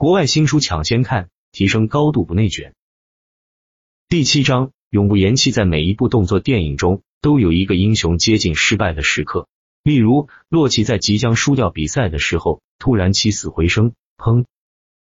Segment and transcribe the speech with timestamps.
[0.00, 2.72] 国外新书抢先看，提升高度不内卷。
[4.08, 5.50] 第七章，永不言弃。
[5.50, 9.46] 在每一部动作电影中，都有一个英雄接近失败的时刻。
[9.82, 14.46] 例如，洛奇在即将输掉比赛的时候，突然起死回生，砰！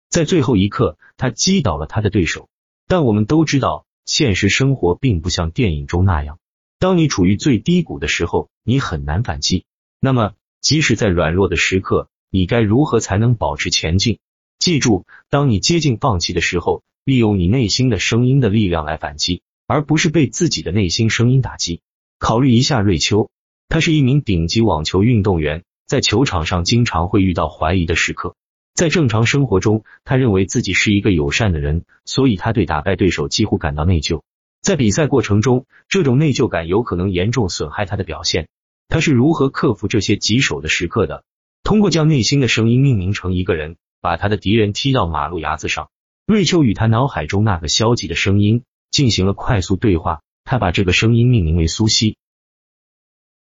[0.09, 2.49] 在最后一刻，他击倒了他的对手。
[2.89, 6.41] 但我们都知道，现实生活并不像电影中那样。
[6.81, 9.67] 当你处于最低谷的时候，你很难反击。
[10.01, 14.19] 那么，即使在软弱的时刻，你该如何才能保持前进？
[14.61, 21.81] 记住，当你接近放弃的时候，利用你内心的声音的力量来反击，而不是被自己的内心声音打击。
[22.19, 23.31] 考虑一下瑞秋，
[23.71, 28.37] 他是一名顶级网球运动员，在球场上经常会遇到怀疑的时刻。
[28.75, 34.21] 在正常生活中，他认为自己是一个友善的人，所以他对打败对手几乎感到内疚。
[34.61, 38.47] 在比赛过程中，这种内疚感有可能严重损害他的表现。
[38.89, 41.25] 他是如何克服这些棘手的时刻的？
[41.63, 43.77] 通过将内心的声音命名成一个人。
[44.01, 45.91] 把他的敌人踢到马路牙子上。
[46.27, 50.23] 瑞秋与他脑海中那个消极的声音进行了快速对话。
[50.43, 52.17] 他把这个声音命名为苏西。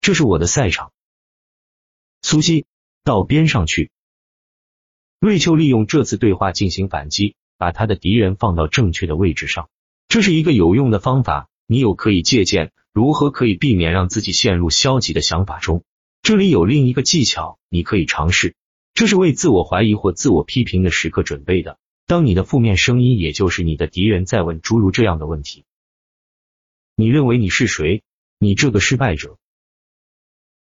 [0.02, 0.92] 这是我的赛场，
[2.22, 2.66] 苏西，
[3.04, 3.90] 到边上去。
[5.20, 9.70] 瑞秋利用这次对话进行反击，把他的敌人放到正确的位置上。
[10.10, 12.72] 这是一个有用的方法，你有可以借鉴。
[12.94, 15.84] 如何可以避免让自己陷入消极的想法中？
[16.22, 18.56] 这里有另一个技巧，你可以尝试。
[18.94, 21.78] 这是为自我怀疑或自我批评的时刻准备的。
[22.08, 25.64] 当你的负面声音，也就是你的敌人，在问诸如这样的问题：
[26.96, 28.04] 你认为你是谁？
[28.38, 29.38] 你这个失败者？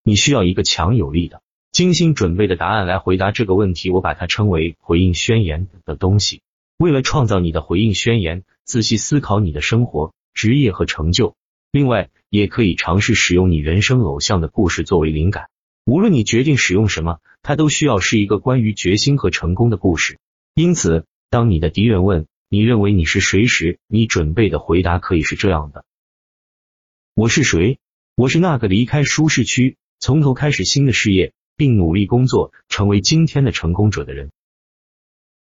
[0.03, 3.89] 你需要一个强有力的、精心准备的答案来回答这个问题。
[3.89, 6.41] 我把它称为回应宣言的东西。
[6.77, 11.35] 为了创造你的回应宣言，仔细思考你的生活、职业和成就。
[11.71, 15.49] 另外，也可以尝试使用你人生偶像的故事作为灵感。
[15.85, 20.17] 无论你决定使用什么，它都需要是一个关于决心和成功的故事。
[20.55, 25.85] 因此，当你的敌人问你认为你是谁时，你准备的回答可以是这样的：
[27.13, 27.77] 我是谁？
[28.15, 34.31] 我是那个离开舒适区，从头开始新的事业，并努力工作，成为今天的成功者的人。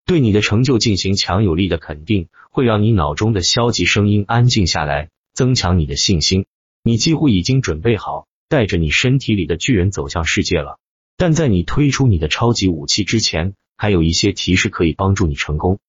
[0.06, 6.48] 对你的成就进行强有力的肯定，会让你脑中的消极声音安静下来，增强你的信心。
[6.82, 8.28] 你几乎已经准备好。
[8.48, 10.80] 带着你身体里的巨人走向世界了，
[11.18, 15.80] 但在你推出你的超级武器之前，还有一些提示可以帮助你成功。